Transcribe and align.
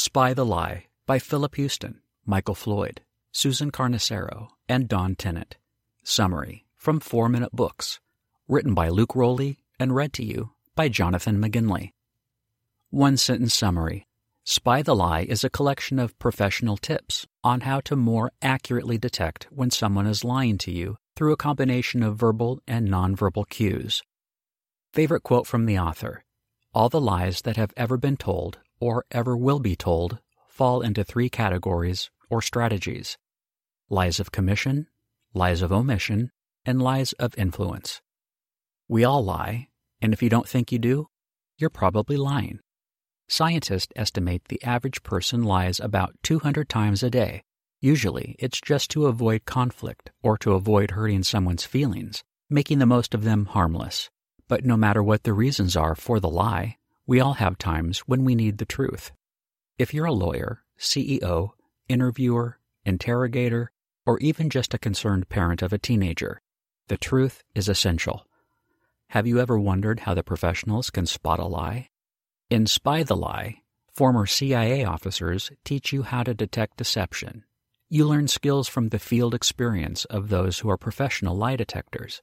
Spy 0.00 0.32
the 0.32 0.46
Lie 0.46 0.86
by 1.06 1.18
Philip 1.18 1.56
Houston, 1.56 2.00
Michael 2.24 2.54
Floyd, 2.54 3.00
Susan 3.32 3.72
Carnicero, 3.72 4.46
and 4.68 4.86
Don 4.86 5.16
Tennant. 5.16 5.56
Summary 6.04 6.64
from 6.76 7.00
4 7.00 7.28
Minute 7.28 7.50
Books. 7.50 7.98
Written 8.46 8.74
by 8.74 8.90
Luke 8.90 9.16
Rowley 9.16 9.58
and 9.76 9.96
read 9.96 10.12
to 10.12 10.24
you 10.24 10.52
by 10.76 10.88
Jonathan 10.88 11.42
McGinley. 11.42 11.90
One 12.90 13.16
sentence 13.16 13.54
summary 13.54 14.06
Spy 14.44 14.82
the 14.82 14.94
Lie 14.94 15.22
is 15.22 15.42
a 15.42 15.50
collection 15.50 15.98
of 15.98 16.16
professional 16.20 16.76
tips 16.76 17.26
on 17.42 17.62
how 17.62 17.80
to 17.80 17.96
more 17.96 18.30
accurately 18.40 18.98
detect 18.98 19.48
when 19.50 19.72
someone 19.72 20.06
is 20.06 20.22
lying 20.22 20.58
to 20.58 20.70
you 20.70 20.96
through 21.16 21.32
a 21.32 21.36
combination 21.36 22.04
of 22.04 22.14
verbal 22.16 22.60
and 22.68 22.88
nonverbal 22.88 23.48
cues. 23.48 24.04
Favorite 24.92 25.24
quote 25.24 25.48
from 25.48 25.66
the 25.66 25.80
author 25.80 26.22
All 26.72 26.88
the 26.88 27.00
lies 27.00 27.42
that 27.42 27.56
have 27.56 27.72
ever 27.76 27.96
been 27.96 28.16
told 28.16 28.60
or 28.80 29.04
ever 29.10 29.36
will 29.36 29.60
be 29.60 29.76
told 29.76 30.18
fall 30.46 30.80
into 30.80 31.04
three 31.04 31.28
categories 31.28 32.10
or 32.30 32.42
strategies 32.42 33.16
lies 33.90 34.20
of 34.20 34.32
commission, 34.32 34.86
lies 35.32 35.62
of 35.62 35.72
omission, 35.72 36.30
and 36.66 36.82
lies 36.82 37.12
of 37.14 37.36
influence. 37.38 38.02
We 38.88 39.04
all 39.04 39.24
lie, 39.24 39.68
and 40.00 40.12
if 40.12 40.22
you 40.22 40.28
don't 40.28 40.48
think 40.48 40.70
you 40.72 40.78
do, 40.78 41.08
you're 41.56 41.70
probably 41.70 42.16
lying. 42.16 42.60
Scientists 43.28 43.92
estimate 43.96 44.42
the 44.48 44.62
average 44.62 45.02
person 45.02 45.42
lies 45.42 45.80
about 45.80 46.14
200 46.22 46.68
times 46.68 47.02
a 47.02 47.10
day. 47.10 47.42
Usually, 47.80 48.34
it's 48.38 48.60
just 48.60 48.90
to 48.92 49.06
avoid 49.06 49.44
conflict 49.44 50.10
or 50.22 50.38
to 50.38 50.54
avoid 50.54 50.92
hurting 50.92 51.22
someone's 51.22 51.64
feelings, 51.64 52.24
making 52.48 52.78
the 52.78 52.86
most 52.86 53.14
of 53.14 53.24
them 53.24 53.44
harmless. 53.44 54.08
But 54.48 54.64
no 54.64 54.76
matter 54.76 55.02
what 55.02 55.24
the 55.24 55.34
reasons 55.34 55.76
are 55.76 55.94
for 55.94 56.18
the 56.20 56.30
lie, 56.30 56.77
we 57.08 57.20
all 57.20 57.32
have 57.32 57.56
times 57.56 58.00
when 58.00 58.22
we 58.22 58.34
need 58.34 58.58
the 58.58 58.66
truth. 58.66 59.12
If 59.78 59.94
you're 59.94 60.04
a 60.04 60.12
lawyer, 60.12 60.62
CEO, 60.78 61.52
interviewer, 61.88 62.58
interrogator, 62.84 63.72
or 64.04 64.18
even 64.18 64.50
just 64.50 64.74
a 64.74 64.78
concerned 64.78 65.30
parent 65.30 65.62
of 65.62 65.72
a 65.72 65.78
teenager, 65.78 66.42
the 66.88 66.98
truth 66.98 67.42
is 67.54 67.66
essential. 67.66 68.26
Have 69.08 69.26
you 69.26 69.40
ever 69.40 69.58
wondered 69.58 70.00
how 70.00 70.12
the 70.12 70.22
professionals 70.22 70.90
can 70.90 71.06
spot 71.06 71.38
a 71.38 71.46
lie? 71.46 71.88
In 72.50 72.66
Spy 72.66 73.04
the 73.04 73.16
Lie, 73.16 73.62
former 73.90 74.26
CIA 74.26 74.84
officers 74.84 75.50
teach 75.64 75.94
you 75.94 76.02
how 76.02 76.22
to 76.24 76.34
detect 76.34 76.76
deception. 76.76 77.42
You 77.88 78.04
learn 78.04 78.28
skills 78.28 78.68
from 78.68 78.90
the 78.90 78.98
field 78.98 79.34
experience 79.34 80.04
of 80.04 80.28
those 80.28 80.58
who 80.58 80.68
are 80.68 80.76
professional 80.76 81.34
lie 81.34 81.56
detectors. 81.56 82.20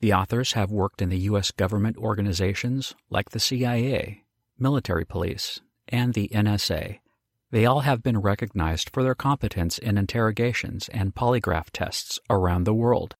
The 0.00 0.12
authors 0.12 0.54
have 0.54 0.72
worked 0.72 1.00
in 1.00 1.08
the 1.08 1.20
U.S. 1.30 1.52
government 1.52 1.96
organizations 1.96 2.96
like 3.10 3.30
the 3.30 3.38
CIA, 3.38 4.23
military 4.58 5.04
police, 5.04 5.60
and 5.88 6.14
the 6.14 6.28
NSA. 6.28 6.98
They 7.50 7.66
all 7.66 7.80
have 7.80 8.02
been 8.02 8.18
recognized 8.18 8.90
for 8.90 9.02
their 9.02 9.14
competence 9.14 9.78
in 9.78 9.96
interrogations 9.96 10.88
and 10.88 11.14
polygraph 11.14 11.70
tests 11.72 12.18
around 12.28 12.64
the 12.64 12.74
world. 12.74 13.14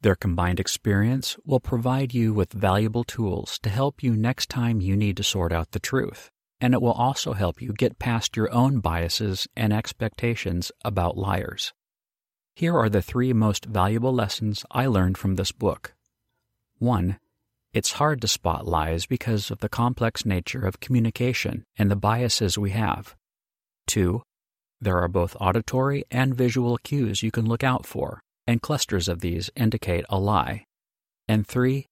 Their 0.00 0.14
combined 0.14 0.60
experience 0.60 1.36
will 1.44 1.60
provide 1.60 2.12
you 2.12 2.32
with 2.32 2.52
valuable 2.52 3.04
tools 3.04 3.58
to 3.60 3.70
help 3.70 4.02
you 4.02 4.14
next 4.14 4.48
time 4.48 4.80
you 4.80 4.96
need 4.96 5.16
to 5.16 5.22
sort 5.22 5.52
out 5.52 5.72
the 5.72 5.78
truth, 5.78 6.30
and 6.60 6.74
it 6.74 6.82
will 6.82 6.92
also 6.92 7.32
help 7.32 7.60
you 7.60 7.72
get 7.72 7.98
past 7.98 8.36
your 8.36 8.52
own 8.52 8.80
biases 8.80 9.46
and 9.56 9.72
expectations 9.72 10.70
about 10.84 11.16
liars. 11.16 11.72
Here 12.54 12.76
are 12.78 12.88
the 12.88 13.02
three 13.02 13.32
most 13.32 13.64
valuable 13.64 14.12
lessons 14.12 14.64
I 14.70 14.86
learned 14.86 15.18
from 15.18 15.34
this 15.34 15.52
book. 15.52 15.94
1. 16.78 17.18
It's 17.74 17.90
hard 17.90 18.20
to 18.20 18.28
spot 18.28 18.68
lies 18.68 19.04
because 19.04 19.50
of 19.50 19.58
the 19.58 19.68
complex 19.68 20.24
nature 20.24 20.64
of 20.64 20.78
communication 20.78 21.64
and 21.76 21.90
the 21.90 21.96
biases 21.96 22.56
we 22.56 22.70
have. 22.70 23.16
2. 23.88 24.22
There 24.80 24.98
are 24.98 25.08
both 25.08 25.36
auditory 25.40 26.04
and 26.08 26.36
visual 26.36 26.78
cues 26.78 27.24
you 27.24 27.32
can 27.32 27.46
look 27.46 27.64
out 27.64 27.84
for, 27.84 28.22
and 28.46 28.62
clusters 28.62 29.08
of 29.08 29.22
these 29.22 29.50
indicate 29.56 30.04
a 30.08 30.20
lie. 30.20 30.66
And 31.26 31.48
3. 31.48 31.88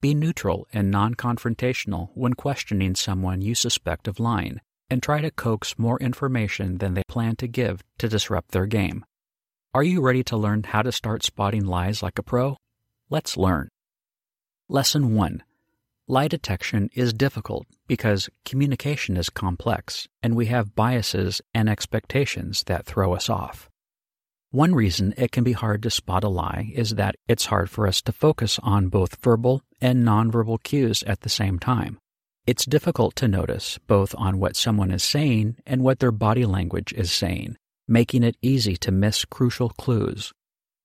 Be 0.00 0.14
neutral 0.14 0.68
and 0.72 0.92
non 0.92 1.16
confrontational 1.16 2.10
when 2.14 2.34
questioning 2.34 2.94
someone 2.94 3.40
you 3.40 3.56
suspect 3.56 4.06
of 4.06 4.20
lying, 4.20 4.60
and 4.88 5.02
try 5.02 5.20
to 5.20 5.32
coax 5.32 5.76
more 5.76 5.98
information 5.98 6.78
than 6.78 6.94
they 6.94 7.02
plan 7.08 7.34
to 7.36 7.48
give 7.48 7.82
to 7.98 8.08
disrupt 8.08 8.52
their 8.52 8.66
game. 8.66 9.04
Are 9.74 9.82
you 9.82 10.02
ready 10.02 10.22
to 10.22 10.36
learn 10.36 10.62
how 10.62 10.82
to 10.82 10.92
start 10.92 11.24
spotting 11.24 11.66
lies 11.66 12.00
like 12.00 12.20
a 12.20 12.22
pro? 12.22 12.56
Let's 13.10 13.36
learn. 13.36 13.70
Lesson 14.68 15.14
1 15.14 15.44
Lie 16.08 16.26
detection 16.26 16.90
is 16.92 17.12
difficult 17.12 17.68
because 17.86 18.28
communication 18.44 19.16
is 19.16 19.30
complex 19.30 20.08
and 20.24 20.34
we 20.34 20.46
have 20.46 20.74
biases 20.74 21.40
and 21.54 21.68
expectations 21.68 22.64
that 22.64 22.84
throw 22.84 23.14
us 23.14 23.30
off. 23.30 23.70
One 24.50 24.74
reason 24.74 25.14
it 25.16 25.30
can 25.30 25.44
be 25.44 25.52
hard 25.52 25.84
to 25.84 25.90
spot 25.90 26.24
a 26.24 26.28
lie 26.28 26.72
is 26.74 26.96
that 26.96 27.14
it's 27.28 27.46
hard 27.46 27.70
for 27.70 27.86
us 27.86 28.02
to 28.02 28.12
focus 28.12 28.58
on 28.60 28.88
both 28.88 29.22
verbal 29.22 29.62
and 29.80 30.04
nonverbal 30.04 30.60
cues 30.64 31.04
at 31.04 31.20
the 31.20 31.28
same 31.28 31.60
time. 31.60 32.00
It's 32.44 32.66
difficult 32.66 33.14
to 33.16 33.28
notice 33.28 33.78
both 33.86 34.16
on 34.18 34.40
what 34.40 34.56
someone 34.56 34.90
is 34.90 35.04
saying 35.04 35.58
and 35.64 35.84
what 35.84 36.00
their 36.00 36.10
body 36.10 36.44
language 36.44 36.92
is 36.92 37.12
saying, 37.12 37.56
making 37.86 38.24
it 38.24 38.36
easy 38.42 38.76
to 38.78 38.90
miss 38.90 39.24
crucial 39.24 39.68
clues. 39.68 40.32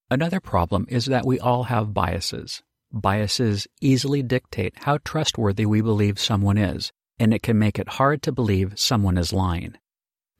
Another 0.08 0.38
problem 0.38 0.86
is 0.88 1.06
that 1.06 1.26
we 1.26 1.40
all 1.40 1.64
have 1.64 1.92
biases, 1.92 2.62
Biases 2.92 3.66
easily 3.80 4.22
dictate 4.22 4.74
how 4.76 4.98
trustworthy 5.02 5.64
we 5.64 5.80
believe 5.80 6.18
someone 6.18 6.58
is, 6.58 6.92
and 7.18 7.32
it 7.32 7.42
can 7.42 7.58
make 7.58 7.78
it 7.78 7.88
hard 7.88 8.20
to 8.22 8.32
believe 8.32 8.78
someone 8.78 9.16
is 9.16 9.32
lying. 9.32 9.76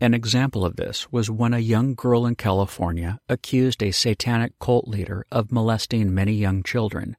An 0.01 0.13
example 0.13 0.65
of 0.67 0.77
this 0.77 1.11
was 1.11 1.31
when 1.31 1.55
a 1.55 1.59
young 1.59 1.95
girl 1.95 2.27
in 2.27 2.35
California 2.35 3.19
accused 3.27 3.83
a 3.83 3.91
satanic 3.91 4.53
cult 4.59 4.87
leader 4.87 5.25
of 5.33 5.51
molesting 5.51 6.13
many 6.13 6.35
young 6.35 6.63
children. 6.63 7.17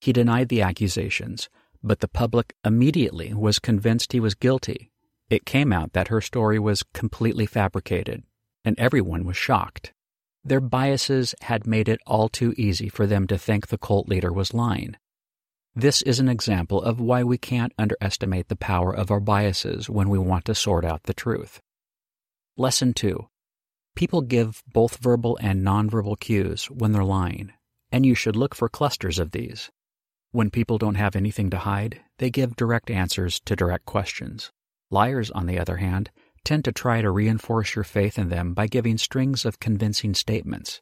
He 0.00 0.12
denied 0.12 0.50
the 0.50 0.60
accusations, 0.60 1.48
but 1.82 2.00
the 2.00 2.08
public 2.08 2.54
immediately 2.62 3.32
was 3.32 3.58
convinced 3.58 4.12
he 4.12 4.20
was 4.20 4.34
guilty. 4.34 4.90
It 5.30 5.46
came 5.46 5.72
out 5.72 5.94
that 5.94 6.08
her 6.08 6.20
story 6.20 6.58
was 6.58 6.82
completely 6.92 7.46
fabricated, 7.46 8.22
and 8.64 8.78
everyone 8.78 9.24
was 9.24 9.36
shocked. 9.36 9.94
Their 10.44 10.60
biases 10.60 11.34
had 11.40 11.66
made 11.66 11.88
it 11.88 12.00
all 12.06 12.28
too 12.28 12.52
easy 12.58 12.90
for 12.90 13.06
them 13.06 13.26
to 13.28 13.38
think 13.38 13.68
the 13.68 13.78
cult 13.78 14.08
leader 14.08 14.32
was 14.32 14.52
lying. 14.52 14.96
This 15.74 16.02
is 16.02 16.20
an 16.20 16.28
example 16.28 16.82
of 16.82 17.00
why 17.00 17.24
we 17.24 17.38
can't 17.38 17.72
underestimate 17.78 18.48
the 18.48 18.56
power 18.56 18.94
of 18.94 19.10
our 19.10 19.20
biases 19.20 19.88
when 19.88 20.08
we 20.10 20.18
want 20.18 20.44
to 20.44 20.54
sort 20.54 20.84
out 20.84 21.04
the 21.04 21.14
truth. 21.14 21.60
Lesson 22.56 22.92
2 22.92 23.26
People 23.96 24.22
give 24.22 24.62
both 24.66 24.98
verbal 24.98 25.38
and 25.40 25.64
nonverbal 25.64 26.20
cues 26.20 26.66
when 26.66 26.92
they're 26.92 27.04
lying, 27.04 27.52
and 27.90 28.04
you 28.04 28.14
should 28.14 28.36
look 28.36 28.54
for 28.54 28.68
clusters 28.68 29.18
of 29.18 29.30
these. 29.30 29.70
When 30.30 30.50
people 30.50 30.78
don't 30.78 30.96
have 30.96 31.16
anything 31.16 31.48
to 31.50 31.58
hide, 31.58 32.00
they 32.18 32.28
give 32.28 32.56
direct 32.56 32.90
answers 32.90 33.40
to 33.46 33.56
direct 33.56 33.86
questions. 33.86 34.50
Liars, 34.90 35.30
on 35.30 35.46
the 35.46 35.58
other 35.58 35.78
hand, 35.78 36.10
tend 36.44 36.64
to 36.64 36.72
try 36.72 37.00
to 37.00 37.10
reinforce 37.10 37.74
your 37.74 37.84
faith 37.84 38.18
in 38.18 38.28
them 38.28 38.54
by 38.54 38.66
giving 38.66 38.98
strings 38.98 39.44
of 39.44 39.60
convincing 39.60 40.14
statements. 40.14 40.80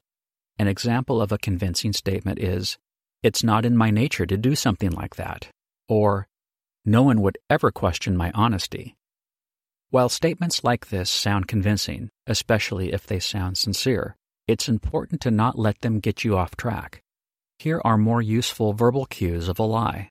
An 0.59 0.69
example 0.69 1.23
of 1.23 1.33
a 1.33 1.39
convincing 1.39 1.93
statement 1.93 2.39
is, 2.39 2.78
It's 3.23 3.43
not 3.43 3.65
in 3.65 3.77
my 3.77 3.91
nature 3.91 4.27
to 4.27 4.37
do 4.37 4.55
something 4.55 4.91
like 4.91 5.17
that, 5.17 5.49
or 5.89 6.27
No 6.84 7.03
one 7.03 7.21
would 7.22 7.39
ever 7.49 7.71
question 7.71 8.17
my 8.17 8.31
honesty. 8.34 8.97
While 9.91 10.09
statements 10.09 10.65
like 10.65 10.89
this 10.89 11.11
sound 11.11 11.49
convincing, 11.49 12.09
especially 12.27 12.93
if 12.93 13.06
they 13.06 13.21
sound 13.21 13.59
sincere, 13.59 14.17
it's 14.49 14.69
important 14.69 15.21
to 15.21 15.31
not 15.31 15.59
let 15.59 15.81
them 15.83 16.01
get 16.01 16.25
you 16.25 16.37
off 16.37 16.56
track. 16.56 17.03
Here 17.59 17.81
are 17.84 17.99
more 17.99 18.21
useful 18.21 18.72
verbal 18.72 19.06
cues 19.06 19.49
of 19.49 19.59
a 19.59 19.62
lie. 19.62 20.11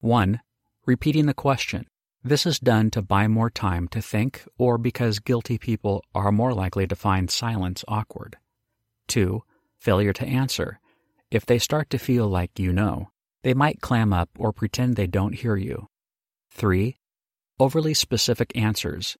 1. 0.00 0.40
Repeating 0.84 1.26
the 1.26 1.32
question. 1.32 1.86
This 2.26 2.46
is 2.46 2.58
done 2.58 2.90
to 2.92 3.02
buy 3.02 3.28
more 3.28 3.50
time 3.50 3.86
to 3.88 4.00
think 4.00 4.48
or 4.56 4.78
because 4.78 5.18
guilty 5.18 5.58
people 5.58 6.02
are 6.14 6.32
more 6.32 6.54
likely 6.54 6.86
to 6.86 6.96
find 6.96 7.30
silence 7.30 7.84
awkward. 7.86 8.38
2. 9.08 9.42
Failure 9.76 10.14
to 10.14 10.24
answer. 10.24 10.80
If 11.30 11.44
they 11.44 11.58
start 11.58 11.90
to 11.90 11.98
feel 11.98 12.26
like 12.26 12.58
you 12.58 12.72
know, 12.72 13.10
they 13.42 13.52
might 13.52 13.82
clam 13.82 14.14
up 14.14 14.30
or 14.38 14.54
pretend 14.54 14.96
they 14.96 15.06
don't 15.06 15.34
hear 15.34 15.56
you. 15.56 15.88
3. 16.52 16.96
Overly 17.60 17.92
specific 17.92 18.56
answers. 18.56 19.18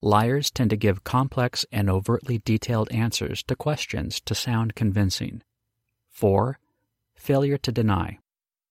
Liars 0.00 0.50
tend 0.50 0.70
to 0.70 0.76
give 0.78 1.04
complex 1.04 1.66
and 1.70 1.90
overtly 1.90 2.38
detailed 2.38 2.90
answers 2.90 3.42
to 3.42 3.56
questions 3.56 4.22
to 4.22 4.34
sound 4.34 4.74
convincing. 4.74 5.42
4. 6.08 6.58
Failure 7.14 7.58
to 7.58 7.70
deny. 7.70 8.20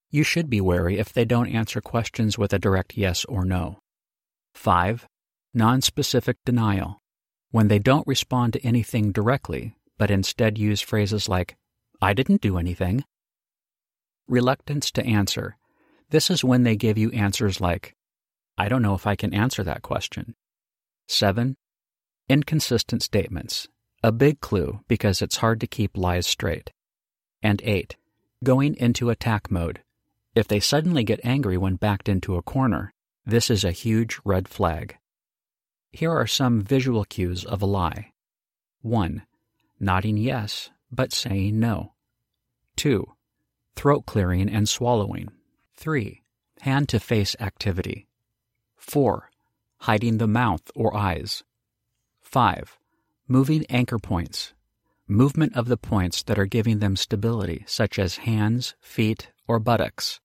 You 0.09 0.24
should 0.24 0.50
be 0.50 0.62
wary 0.62 1.00
if 1.00 1.12
they 1.12 1.25
don't 1.25 1.50
answer 1.50 1.81
questions 1.81 2.38
with 2.38 2.54
a 2.54 2.59
direct 2.59 2.98
yes 2.98 3.25
or 3.25 3.44
no. 3.44 3.80
5. 4.56 5.06
Nonspecific 5.56 6.36
denial. 6.45 7.01
When 7.51 7.68
they 7.68 7.80
don't 7.80 8.07
respond 8.07 8.54
to 8.54 8.65
anything 8.65 9.12
directly, 9.12 9.75
but 9.98 10.12
instead 10.12 10.57
use 10.57 10.81
phrases 10.81 11.27
like, 11.27 11.57
I 12.01 12.13
didn't 12.13 12.42
do 12.42 12.57
anything. 12.57 13.04
Reluctance 14.27 14.92
to 14.92 15.06
answer. 15.06 15.57
This 16.09 16.30
is 16.30 16.44
when 16.44 16.63
they 16.63 16.75
give 16.75 16.98
you 16.98 17.12
answers 17.12 17.59
like, 17.59 17.94
I 18.57 18.69
don't 18.69 18.81
know 18.81 18.95
if 18.95 19.06
I 19.06 19.15
can 19.15 19.33
answer 19.33 19.63
that 19.63 19.81
question. 19.81 20.36
7. 21.07 21.57
Inconsistent 22.30 23.04
statements, 23.04 23.68
a 24.04 24.12
big 24.12 24.39
clue 24.39 24.81
because 24.88 25.21
it's 25.21 25.38
hard 25.38 25.59
to 25.62 25.68
keep 25.68 25.98
lies 25.98 26.27
straight. 26.27 26.71
And 27.42 27.62
8. 27.63 27.95
Going 28.44 28.75
into 28.75 29.09
attack 29.09 29.51
mode. 29.51 29.81
If 30.37 30.47
they 30.47 30.59
suddenly 30.59 31.03
get 31.03 31.19
angry 31.23 31.57
when 31.57 31.77
backed 31.77 32.07
into 32.07 32.35
a 32.35 32.43
corner, 32.43 32.93
this 33.25 33.49
is 33.49 33.63
a 33.63 33.71
huge 33.71 34.19
red 34.23 34.47
flag. 34.47 34.95
Here 35.91 36.11
are 36.11 36.27
some 36.27 36.61
visual 36.61 37.05
cues 37.05 37.43
of 37.43 37.63
a 37.63 37.65
lie 37.65 38.11
1. 38.83 39.23
Nodding 39.79 40.15
yes, 40.15 40.69
but 40.91 41.11
saying 41.11 41.59
no. 41.59 41.93
2. 42.75 43.03
Throat 43.75 44.05
clearing 44.05 44.47
and 44.47 44.69
swallowing. 44.69 45.29
3. 45.73 46.21
Hand 46.61 46.87
to 46.89 46.99
face 46.99 47.35
activity. 47.39 48.05
4. 48.75 49.31
Hiding 49.79 50.19
the 50.19 50.27
mouth 50.27 50.69
or 50.75 50.95
eyes. 50.95 51.43
5. 52.21 52.77
Moving 53.27 53.65
anchor 53.71 53.97
points. 53.97 54.53
Movement 55.07 55.55
of 55.55 55.67
the 55.67 55.77
points 55.77 56.21
that 56.21 56.37
are 56.37 56.45
giving 56.45 56.77
them 56.77 56.95
stability, 56.95 57.63
such 57.65 57.97
as 57.97 58.17
hands, 58.17 58.75
feet, 58.79 59.31
or 59.47 59.57
buttocks. 59.57 60.19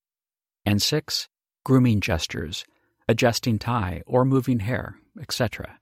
And 0.64 0.80
6. 0.80 1.28
Grooming 1.64 2.00
gestures, 2.00 2.64
adjusting 3.08 3.58
tie 3.58 4.02
or 4.06 4.24
moving 4.24 4.60
hair, 4.60 4.96
etc. 5.20 5.78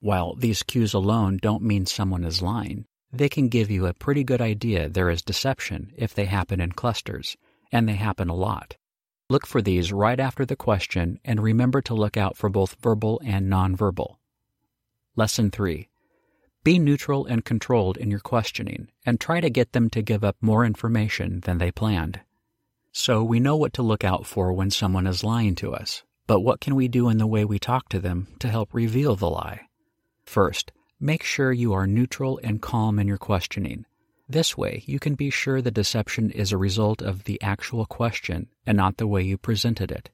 While 0.00 0.34
these 0.34 0.62
cues 0.62 0.94
alone 0.94 1.38
don't 1.40 1.62
mean 1.62 1.86
someone 1.86 2.24
is 2.24 2.42
lying, 2.42 2.86
they 3.12 3.28
can 3.28 3.48
give 3.48 3.70
you 3.70 3.86
a 3.86 3.94
pretty 3.94 4.24
good 4.24 4.40
idea 4.40 4.88
there 4.88 5.10
is 5.10 5.22
deception 5.22 5.92
if 5.96 6.14
they 6.14 6.26
happen 6.26 6.60
in 6.60 6.72
clusters, 6.72 7.36
and 7.72 7.88
they 7.88 7.94
happen 7.94 8.28
a 8.28 8.34
lot. 8.34 8.76
Look 9.28 9.46
for 9.46 9.62
these 9.62 9.92
right 9.92 10.20
after 10.20 10.44
the 10.44 10.56
question 10.56 11.18
and 11.24 11.42
remember 11.42 11.80
to 11.82 11.94
look 11.94 12.16
out 12.16 12.36
for 12.36 12.48
both 12.48 12.76
verbal 12.80 13.20
and 13.24 13.50
nonverbal. 13.50 14.16
Lesson 15.16 15.50
3. 15.50 15.88
Be 16.62 16.78
neutral 16.78 17.26
and 17.26 17.44
controlled 17.44 17.96
in 17.96 18.10
your 18.10 18.20
questioning 18.20 18.88
and 19.04 19.18
try 19.18 19.40
to 19.40 19.50
get 19.50 19.72
them 19.72 19.88
to 19.90 20.02
give 20.02 20.22
up 20.22 20.36
more 20.40 20.64
information 20.64 21.40
than 21.40 21.58
they 21.58 21.70
planned. 21.70 22.20
So 22.98 23.22
we 23.22 23.40
know 23.40 23.56
what 23.56 23.74
to 23.74 23.82
look 23.82 24.04
out 24.04 24.24
for 24.24 24.54
when 24.54 24.70
someone 24.70 25.06
is 25.06 25.22
lying 25.22 25.54
to 25.56 25.74
us, 25.74 26.02
but 26.26 26.40
what 26.40 26.62
can 26.62 26.74
we 26.74 26.88
do 26.88 27.10
in 27.10 27.18
the 27.18 27.26
way 27.26 27.44
we 27.44 27.58
talk 27.58 27.90
to 27.90 28.00
them 28.00 28.26
to 28.38 28.48
help 28.48 28.72
reveal 28.72 29.16
the 29.16 29.28
lie? 29.28 29.68
First, 30.24 30.72
make 30.98 31.22
sure 31.22 31.52
you 31.52 31.74
are 31.74 31.86
neutral 31.86 32.40
and 32.42 32.62
calm 32.62 32.98
in 32.98 33.06
your 33.06 33.18
questioning. 33.18 33.84
This 34.30 34.56
way, 34.56 34.82
you 34.86 34.98
can 34.98 35.14
be 35.14 35.28
sure 35.28 35.60
the 35.60 35.70
deception 35.70 36.30
is 36.30 36.52
a 36.52 36.56
result 36.56 37.02
of 37.02 37.24
the 37.24 37.38
actual 37.42 37.84
question 37.84 38.48
and 38.64 38.78
not 38.78 38.96
the 38.96 39.06
way 39.06 39.20
you 39.20 39.36
presented 39.36 39.92
it. 39.92 40.08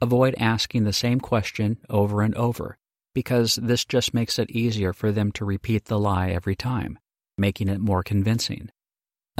Avoid 0.00 0.36
asking 0.38 0.84
the 0.84 0.92
same 0.92 1.18
question 1.18 1.78
over 1.88 2.22
and 2.22 2.36
over, 2.36 2.78
because 3.12 3.56
this 3.56 3.84
just 3.84 4.14
makes 4.14 4.38
it 4.38 4.52
easier 4.52 4.92
for 4.92 5.10
them 5.10 5.32
to 5.32 5.44
repeat 5.44 5.86
the 5.86 5.98
lie 5.98 6.30
every 6.30 6.54
time, 6.54 6.96
making 7.36 7.66
it 7.66 7.80
more 7.80 8.04
convincing. 8.04 8.70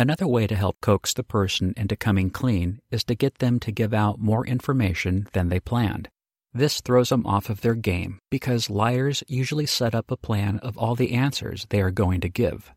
Another 0.00 0.26
way 0.26 0.46
to 0.46 0.56
help 0.56 0.80
coax 0.80 1.12
the 1.12 1.22
person 1.22 1.74
into 1.76 1.94
coming 1.94 2.30
clean 2.30 2.80
is 2.90 3.04
to 3.04 3.14
get 3.14 3.38
them 3.38 3.60
to 3.60 3.70
give 3.70 3.92
out 3.92 4.18
more 4.18 4.46
information 4.46 5.28
than 5.34 5.50
they 5.50 5.60
planned. 5.60 6.08
This 6.54 6.80
throws 6.80 7.10
them 7.10 7.26
off 7.26 7.50
of 7.50 7.60
their 7.60 7.74
game 7.74 8.18
because 8.30 8.70
liars 8.70 9.22
usually 9.28 9.66
set 9.66 9.94
up 9.94 10.10
a 10.10 10.16
plan 10.16 10.58
of 10.60 10.78
all 10.78 10.94
the 10.94 11.12
answers 11.12 11.66
they 11.68 11.82
are 11.82 11.90
going 11.90 12.22
to 12.22 12.30
give. 12.30 12.72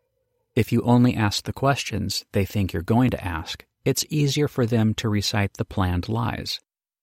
If 0.53 0.73
you 0.73 0.81
only 0.81 1.15
ask 1.15 1.45
the 1.45 1.53
questions 1.53 2.25
they 2.33 2.43
think 2.43 2.73
you're 2.73 2.81
going 2.81 3.11
to 3.11 3.25
ask, 3.25 3.63
it's 3.85 4.05
easier 4.09 4.49
for 4.49 4.65
them 4.65 4.93
to 4.95 5.07
recite 5.07 5.53
the 5.53 5.63
planned 5.63 6.09
lies. 6.09 6.59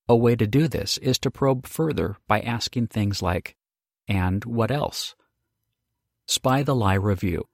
A 0.06 0.14
way 0.14 0.37
to 0.37 0.46
do 0.46 0.69
this 0.69 0.99
is 0.99 1.19
to 1.20 1.31
probe 1.31 1.67
further 1.67 2.19
by 2.28 2.40
asking 2.40 2.88
things 2.88 3.22
like, 3.22 3.56
and 4.06 4.44
what 4.44 4.70
else? 4.70 5.14
Spy 6.26 6.62
the 6.62 6.75
Lie 6.75 6.93
Review. 6.93 7.46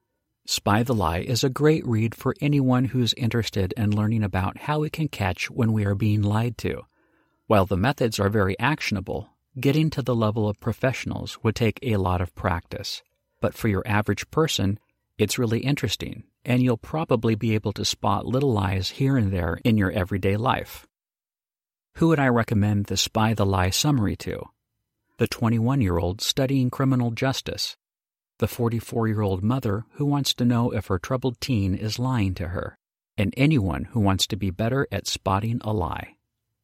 Spy 0.49 0.81
the 0.81 0.93
Lie 0.93 1.19
is 1.19 1.43
a 1.43 1.49
great 1.49 1.85
read 1.85 2.15
for 2.15 2.33
anyone 2.39 2.85
who's 2.85 3.13
interested 3.15 3.73
in 3.75 3.93
learning 3.93 4.23
about 4.23 4.59
how 4.59 4.79
we 4.79 4.89
can 4.89 5.09
catch 5.09 5.51
when 5.51 5.73
we 5.73 5.83
are 5.83 5.93
being 5.93 6.21
lied 6.21 6.57
to. 6.59 6.83
While 7.47 7.65
the 7.65 7.75
methods 7.75 8.17
are 8.17 8.29
very 8.29 8.57
actionable, 8.57 9.29
getting 9.59 9.89
to 9.89 10.01
the 10.01 10.15
level 10.15 10.47
of 10.47 10.61
professionals 10.61 11.37
would 11.43 11.53
take 11.57 11.79
a 11.81 11.97
lot 11.97 12.21
of 12.21 12.33
practice. 12.33 13.03
But 13.41 13.55
for 13.55 13.67
your 13.67 13.83
average 13.85 14.31
person, 14.31 14.79
it's 15.17 15.37
really 15.37 15.59
interesting, 15.59 16.23
and 16.45 16.63
you'll 16.63 16.77
probably 16.77 17.35
be 17.35 17.53
able 17.53 17.73
to 17.73 17.83
spot 17.83 18.25
little 18.25 18.53
lies 18.53 18.91
here 18.91 19.17
and 19.17 19.33
there 19.33 19.59
in 19.65 19.77
your 19.77 19.91
everyday 19.91 20.37
life. 20.37 20.87
Who 21.95 22.07
would 22.07 22.19
I 22.19 22.27
recommend 22.29 22.85
the 22.85 22.95
Spy 22.95 23.33
the 23.33 23.45
Lie 23.45 23.71
summary 23.71 24.15
to? 24.17 24.43
The 25.17 25.27
21 25.27 25.81
year 25.81 25.97
old 25.97 26.21
studying 26.21 26.69
criminal 26.69 27.11
justice, 27.11 27.75
the 28.39 28.47
44 28.47 29.07
year 29.07 29.21
old 29.21 29.43
mother 29.43 29.85
who 29.93 30.05
wants 30.05 30.33
to 30.35 30.45
know 30.45 30.71
if 30.71 30.87
her 30.87 30.99
troubled 30.99 31.39
teen 31.41 31.73
is 31.73 31.99
lying 31.99 32.33
to 32.35 32.49
her, 32.49 32.77
and 33.17 33.33
anyone 33.37 33.85
who 33.85 33.99
wants 33.99 34.27
to 34.27 34.35
be 34.35 34.51
better 34.51 34.87
at 34.91 35.07
spotting 35.07 35.59
a 35.63 35.73
lie. 35.73 36.16